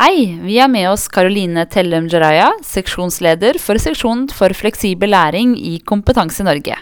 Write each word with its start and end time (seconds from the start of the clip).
Hei, 0.00 0.38
vi 0.42 0.54
har 0.58 0.68
med 0.72 0.86
oss 0.88 1.02
Karoline 1.12 1.66
Tellem 1.68 2.06
Jaraya, 2.08 2.46
seksjonsleder 2.64 3.58
for 3.60 3.76
seksjonen 3.76 4.30
for 4.32 4.54
fleksibel 4.56 5.12
læring 5.12 5.50
i 5.60 5.74
Kompetanse 5.84 6.40
Norge. 6.40 6.78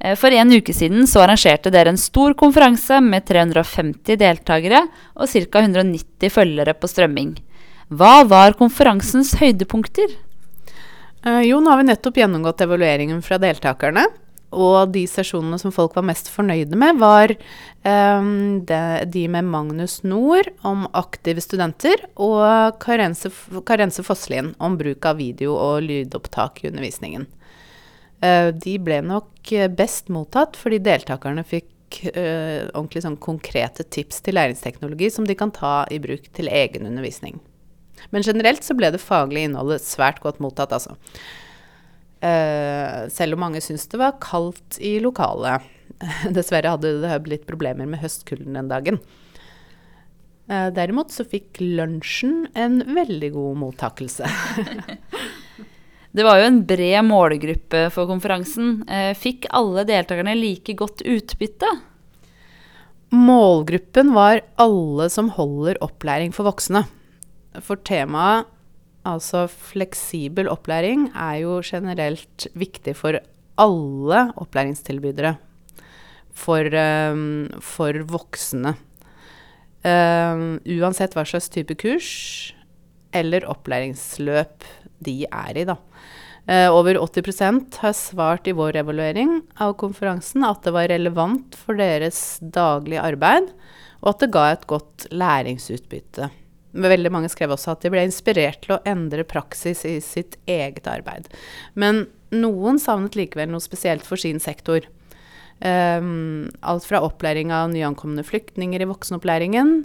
Eh, 0.00 0.14
For 0.16 0.32
en 0.32 0.48
uke 0.48 0.72
siden 0.72 1.04
så 1.04 1.26
arrangerte 1.26 1.68
dere 1.68 1.92
en 1.92 2.00
stor 2.00 2.32
konferanse 2.32 3.02
med 3.04 3.26
350 3.28 4.16
deltakere 4.16 4.80
og 5.12 5.28
ca. 5.28 5.60
190 5.60 6.32
følgere 6.32 6.72
på 6.72 6.88
strømming. 6.88 7.34
Hva 7.92 8.24
var 8.24 8.56
konferansens 8.56 9.34
høydepunkter? 9.42 10.16
Eh, 11.20 11.42
jo, 11.50 11.60
nå 11.60 11.68
har 11.68 11.82
vi 11.82 11.90
nettopp 11.90 12.16
gjennomgått 12.16 12.64
evalueringen 12.64 13.20
fra 13.20 13.36
deltakerne. 13.36 14.06
Og 14.54 14.92
de 14.94 15.04
sesjonene 15.08 15.58
som 15.58 15.72
folk 15.74 15.96
var 15.96 16.06
mest 16.06 16.28
fornøyde 16.32 16.76
med, 16.78 16.98
var 17.00 17.32
um, 17.82 18.60
de, 18.66 18.80
de 19.10 19.24
med 19.32 19.48
Magnus 19.50 20.00
Nord 20.06 20.50
om 20.66 20.86
aktive 20.94 21.42
studenter, 21.42 22.06
og 22.14 22.78
Karense, 22.82 23.32
Karense 23.66 24.04
Fosslien 24.06 24.52
om 24.62 24.78
bruk 24.80 25.06
av 25.08 25.18
video 25.18 25.56
og 25.58 25.86
lydopptak 25.88 26.62
i 26.62 26.70
undervisningen. 26.70 27.26
Uh, 28.22 28.50
de 28.54 28.76
ble 28.80 29.00
nok 29.04 29.50
eh, 29.52 29.66
best 29.68 30.06
mottatt 30.12 30.54
fordi 30.56 30.78
deltakerne 30.80 31.42
fikk 31.44 31.98
uh, 32.14 32.70
ordentlig 32.70 33.02
sånn 33.04 33.18
konkrete 33.20 33.84
tips 33.84 34.22
til 34.24 34.38
læringsteknologi 34.38 35.10
som 35.12 35.26
de 35.28 35.36
kan 35.36 35.52
ta 35.52 35.82
i 35.92 35.98
bruk 36.00 36.30
til 36.36 36.48
egen 36.48 36.86
undervisning. 36.88 37.40
Men 38.14 38.24
generelt 38.26 38.64
så 38.64 38.76
ble 38.76 38.90
det 38.94 39.02
faglige 39.02 39.50
innholdet 39.50 39.84
svært 39.84 40.22
godt 40.24 40.40
mottatt, 40.42 40.72
altså. 40.74 40.96
Eh, 42.24 43.04
selv 43.12 43.36
om 43.36 43.44
mange 43.44 43.60
syntes 43.64 43.90
det 43.92 44.00
var 44.00 44.16
kaldt 44.22 44.78
i 44.80 44.96
lokalet. 45.04 45.64
Dessverre 46.36 46.72
hadde 46.72 46.96
det 47.02 47.20
blitt 47.26 47.46
problemer 47.48 47.88
med 47.88 48.00
høstkulden 48.02 48.56
den 48.56 48.70
dagen. 48.72 49.00
Eh, 50.48 50.68
derimot 50.76 51.12
så 51.12 51.26
fikk 51.28 51.60
lunsjen 51.60 52.46
en 52.56 52.80
veldig 52.96 53.32
god 53.36 53.60
mottakelse. 53.66 54.28
Det 56.14 56.22
var 56.22 56.38
jo 56.38 56.44
en 56.46 56.60
bred 56.62 57.02
målgruppe 57.08 57.88
for 57.90 58.06
konferansen. 58.06 58.84
Eh, 58.86 59.16
Fikk 59.18 59.48
alle 59.50 59.82
deltakerne 59.88 60.36
like 60.38 60.76
godt 60.78 61.02
utbytte? 61.02 61.66
Målgruppen 63.10 64.12
var 64.14 64.44
alle 64.62 65.08
som 65.10 65.32
holder 65.34 65.80
opplæring 65.82 66.30
for 66.34 66.46
voksne. 66.46 66.84
For 67.66 67.82
temaet, 67.82 68.46
altså 69.08 69.46
fleksibel 69.48 70.48
opplæring, 70.50 71.10
er 71.14 71.42
jo 71.44 71.60
generelt 71.64 72.48
viktig 72.54 72.96
for 72.98 73.20
alle 73.60 74.24
opplæringstilbydere. 74.40 75.36
For, 76.34 76.66
um, 77.12 77.46
for 77.62 78.00
voksne. 78.10 78.74
Um, 79.84 80.56
uansett 80.64 81.14
hva 81.14 81.26
slags 81.28 81.50
type 81.52 81.76
kurs 81.78 82.08
eller 83.14 83.44
opplæringsløp 83.46 84.64
de 85.04 85.18
er 85.28 85.60
i, 85.60 85.66
da. 85.68 85.76
Uh, 86.44 86.68
over 86.74 86.98
80% 87.00 87.78
har 87.80 87.94
svart 87.96 88.48
i 88.50 88.56
vår 88.56 88.80
evaluering 88.82 89.38
av 89.62 89.76
konferansen 89.80 90.44
at 90.44 90.64
det 90.66 90.74
var 90.74 90.90
relevant 90.90 91.54
for 91.56 91.78
deres 91.78 92.40
daglige 92.42 93.04
arbeid, 93.04 93.52
og 94.02 94.10
at 94.12 94.24
det 94.24 94.32
ga 94.34 94.48
et 94.52 94.66
godt 94.68 95.06
læringsutbytte. 95.14 96.28
Veldig 96.74 97.12
mange 97.14 97.30
skrev 97.30 97.54
også 97.54 97.74
at 97.74 97.84
de 97.84 97.92
ble 97.94 98.02
inspirert 98.02 98.64
til 98.64 98.74
å 98.76 98.82
endre 98.88 99.22
praksis 99.28 99.84
i 99.86 99.96
sitt 100.02 100.36
eget 100.50 100.88
arbeid. 100.90 101.28
Men 101.78 102.08
noen 102.34 102.80
savnet 102.82 103.14
likevel 103.18 103.52
noe 103.52 103.62
spesielt 103.62 104.06
for 104.06 104.18
sin 104.20 104.42
sektor. 104.42 104.86
Um, 105.62 106.50
alt 106.66 106.86
fra 106.88 106.98
opplæring 107.06 107.52
av 107.54 107.70
nyankomne 107.70 108.24
flyktninger 108.26 108.82
i 108.82 108.88
voksenopplæringen 108.90 109.76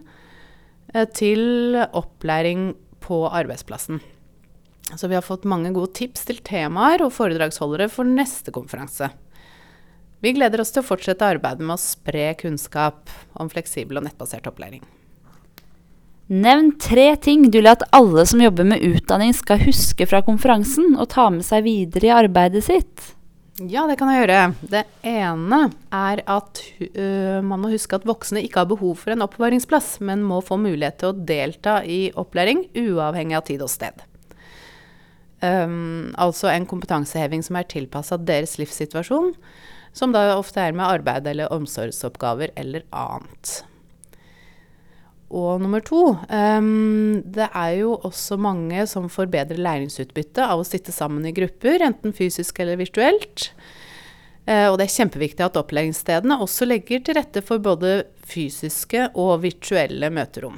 eh, 0.96 1.06
til 1.14 1.78
opplæring 1.78 2.72
på 3.06 3.22
arbeidsplassen. 3.30 4.02
Så 4.98 5.08
vi 5.08 5.14
har 5.14 5.22
fått 5.22 5.46
mange 5.46 5.70
gode 5.76 5.94
tips 6.00 6.26
til 6.26 6.42
temaer 6.42 7.04
og 7.06 7.14
foredragsholdere 7.14 7.86
for 7.94 8.10
neste 8.10 8.54
konferanse. 8.56 9.12
Vi 10.26 10.34
gleder 10.36 10.64
oss 10.64 10.74
til 10.74 10.82
å 10.82 10.90
fortsette 10.90 11.28
arbeidet 11.38 11.64
med 11.64 11.78
å 11.78 11.82
spre 11.82 12.32
kunnskap 12.42 13.14
om 13.40 13.52
fleksibel 13.52 14.02
og 14.02 14.10
nettbasert 14.10 14.50
opplæring. 14.50 14.82
Nevn 16.30 16.76
tre 16.78 17.16
ting 17.18 17.48
du 17.50 17.58
vil 17.58 17.68
at 17.72 17.88
alle 17.96 18.22
som 18.30 18.42
jobber 18.44 18.68
med 18.70 18.84
utdanning 18.86 19.32
skal 19.34 19.64
huske 19.64 20.06
fra 20.06 20.22
konferansen 20.22 20.94
og 20.94 21.08
ta 21.10 21.26
med 21.34 21.42
seg 21.48 21.64
videre 21.66 22.06
i 22.06 22.12
arbeidet 22.14 22.62
sitt. 22.68 23.16
Ja, 23.66 23.88
det 23.90 23.98
kan 24.00 24.12
jeg 24.14 24.22
gjøre. 24.22 24.44
Det 24.72 24.84
ene 25.10 25.60
er 25.92 26.22
at 26.30 26.62
uh, 26.94 27.40
man 27.44 27.64
må 27.64 27.72
huske 27.74 27.98
at 27.98 28.06
voksne 28.08 28.44
ikke 28.46 28.62
har 28.62 28.70
behov 28.70 29.02
for 29.02 29.16
en 29.16 29.26
oppbevaringsplass, 29.26 29.98
men 30.06 30.22
må 30.24 30.38
få 30.46 30.60
mulighet 30.62 31.02
til 31.02 31.10
å 31.10 31.26
delta 31.32 31.80
i 31.82 32.12
opplæring 32.14 32.68
uavhengig 32.78 33.40
av 33.40 33.48
tid 33.50 33.66
og 33.66 33.74
sted. 33.74 34.06
Um, 35.42 36.14
altså 36.20 36.52
en 36.54 36.70
kompetanseheving 36.70 37.42
som 37.48 37.58
er 37.58 37.68
tilpassa 37.74 38.20
deres 38.22 38.60
livssituasjon, 38.62 39.34
som 39.98 40.14
da 40.14 40.38
ofte 40.38 40.62
er 40.62 40.78
med 40.78 40.86
arbeid 40.86 41.28
eller 41.34 41.52
omsorgsoppgaver 41.58 42.54
eller 42.60 42.86
annet. 42.94 43.64
Og 45.30 45.62
nummer 45.62 45.84
to 45.86 46.16
um, 46.26 47.20
Det 47.22 47.46
er 47.54 47.74
jo 47.78 47.94
også 48.08 48.38
mange 48.42 48.86
som 48.90 49.06
får 49.12 49.30
bedre 49.30 49.62
læringsutbytte 49.62 50.42
av 50.42 50.62
å 50.62 50.66
sitte 50.68 50.94
sammen 50.96 51.28
i 51.30 51.34
grupper, 51.36 51.84
enten 51.86 52.16
fysisk 52.18 52.64
eller 52.64 52.80
virtuelt. 52.82 53.52
Uh, 54.50 54.72
og 54.72 54.80
det 54.80 54.88
er 54.88 54.96
kjempeviktig 54.96 55.46
at 55.46 55.60
opplæringsstedene 55.62 56.40
også 56.42 56.66
legger 56.66 57.06
til 57.06 57.20
rette 57.20 57.46
for 57.46 57.62
både 57.62 58.08
fysiske 58.26 59.12
og 59.14 59.44
virtuelle 59.46 60.10
møterom. 60.14 60.58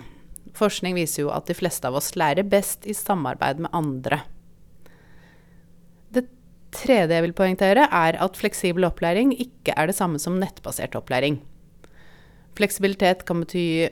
Forskning 0.56 0.96
viser 0.96 1.26
jo 1.26 1.36
at 1.36 1.52
de 1.52 1.56
fleste 1.58 1.88
av 1.88 2.00
oss 2.00 2.14
lærer 2.20 2.48
best 2.48 2.88
i 2.88 2.96
samarbeid 2.96 3.60
med 3.64 3.76
andre. 3.76 4.24
Det 6.16 6.28
tredje 6.76 7.18
jeg 7.18 7.28
vil 7.28 7.36
poengtere, 7.36 7.88
er 7.92 8.20
at 8.24 8.40
fleksibel 8.40 8.88
opplæring 8.88 9.36
ikke 9.36 9.76
er 9.76 9.92
det 9.92 10.00
samme 10.00 10.20
som 10.20 10.40
nettbasert 10.40 10.96
opplæring. 10.96 11.42
Fleksibilitet 12.56 13.24
kan 13.28 13.44
bety 13.44 13.92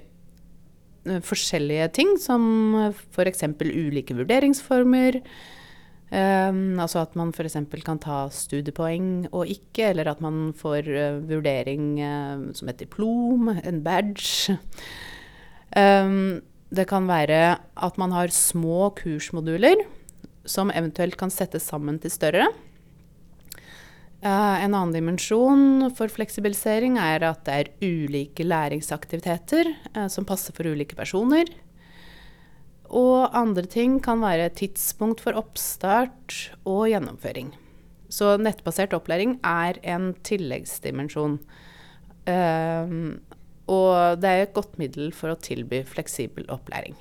forskjellige 1.25 1.88
ting, 1.97 2.18
som 2.22 2.44
f.eks. 2.92 3.46
ulike 3.62 4.18
vurderingsformer. 4.18 5.22
Um, 6.09 6.80
altså 6.81 7.03
at 7.03 7.14
man 7.20 7.30
f.eks. 7.30 7.58
kan 7.86 8.00
ta 8.02 8.24
studiepoeng 8.34 9.28
og 9.30 9.46
ikke, 9.46 9.92
eller 9.92 10.09
at 10.09 10.22
man 10.25 10.56
får 10.58 10.90
uh, 10.90 11.19
vurdering 11.30 12.00
uh, 12.02 12.48
som 12.58 12.72
et 12.72 12.80
diplom, 12.81 13.52
en 13.53 13.84
badge. 13.86 14.58
Um, 15.78 16.42
det 16.74 16.88
kan 16.90 17.06
være 17.09 17.58
at 17.58 18.02
man 18.02 18.14
har 18.14 18.34
små 18.34 18.90
kursmoduler 18.98 19.86
som 20.50 20.74
eventuelt 20.74 21.18
kan 21.18 21.30
settes 21.34 21.69
sammen 21.69 22.02
til 22.02 22.14
større. 22.14 22.50
Uh, 24.19 24.59
en 24.59 24.74
annen 24.75 24.91
dimensjon 24.91 25.85
for 25.96 26.12
fleksibilisering 26.12 26.97
er 27.00 27.24
at 27.24 27.46
det 27.47 27.53
er 27.56 27.69
ulike 27.80 28.44
læringsaktiviteter 28.44 29.69
uh, 29.96 30.09
som 30.12 30.28
passer 30.28 30.56
for 30.56 30.68
ulike 30.68 30.97
personer. 30.97 31.47
Og 32.90 33.31
andre 33.38 33.63
ting 33.69 34.00
kan 34.03 34.19
være 34.19 34.50
tidspunkt 34.59 35.24
for 35.24 35.40
oppstart 35.40 36.35
og 36.68 36.90
gjennomføring. 36.91 37.53
Så 38.12 38.34
nettbasert 38.41 38.96
opplæring 38.97 39.38
er 39.46 39.80
en 39.88 40.12
tilleggsdimensjon. 40.28 41.40
Uh, 42.28 43.16
og 43.72 44.19
det 44.19 44.34
er 44.34 44.44
et 44.44 44.57
godt 44.57 44.75
middel 44.81 45.13
for 45.16 45.31
å 45.31 45.40
tilby 45.40 45.86
fleksibel 45.88 46.50
opplæring. 46.51 46.97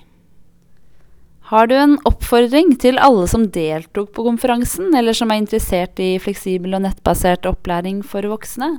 Har 1.48 1.64
du 1.64 1.72
en 1.80 1.94
oppfordring 2.04 2.74
til 2.76 2.98
alle 3.00 3.24
som 3.30 3.46
deltok 3.48 4.10
på 4.12 4.24
konferansen, 4.26 4.90
eller 4.92 5.16
som 5.16 5.30
er 5.32 5.40
interessert 5.40 5.96
i 6.04 6.18
fleksibel 6.20 6.76
og 6.76 6.82
nettbasert 6.84 7.46
opplæring 7.48 8.02
for 8.04 8.26
voksne? 8.28 8.74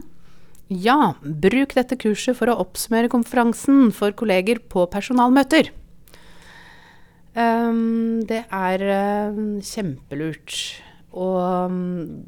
Ja, 0.70 1.16
bruk 1.24 1.72
dette 1.74 1.98
kurset 1.98 2.38
for 2.38 2.52
å 2.52 2.60
oppsummere 2.62 3.10
konferansen 3.10 3.88
for 3.96 4.14
kolleger 4.14 4.62
på 4.70 4.84
personalmøter. 4.94 5.72
Um, 7.34 8.22
det 8.30 8.44
er 8.54 8.84
uh, 8.86 9.40
kjempelurt. 9.66 10.60
Og 11.10 11.40
um, 11.74 11.80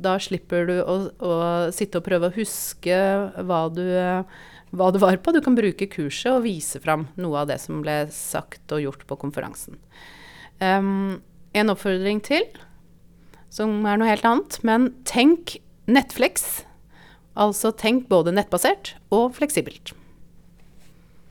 da 0.02 0.16
slipper 0.18 0.66
du 0.66 0.74
å, 0.82 0.96
å, 1.22 1.36
sitte 1.70 2.02
og 2.02 2.08
prøve 2.08 2.32
å 2.32 2.36
huske 2.40 2.98
hva 3.46 3.62
du, 3.70 3.86
hva 4.74 4.90
du 4.90 4.98
var 5.06 5.22
på. 5.22 5.36
Du 5.38 5.42
kan 5.46 5.60
bruke 5.60 5.86
kurset 5.86 6.32
og 6.34 6.48
vise 6.48 6.82
fram 6.82 7.06
noe 7.22 7.44
av 7.44 7.54
det 7.54 7.60
som 7.62 7.86
ble 7.86 8.08
sagt 8.10 8.74
og 8.74 8.82
gjort 8.88 9.06
på 9.06 9.20
konferansen. 9.22 9.78
Um, 10.62 11.22
en 11.58 11.72
oppfordring 11.74 12.22
til, 12.24 12.46
som 13.52 13.82
er 13.90 13.98
noe 14.00 14.10
helt 14.12 14.28
annet. 14.28 14.60
Men 14.68 14.92
tenk 15.10 15.58
Netflix. 15.92 16.64
Altså 17.36 17.72
tenk 17.76 18.08
både 18.12 18.34
nettbasert 18.36 18.96
og 19.14 19.34
fleksibelt. 19.38 19.96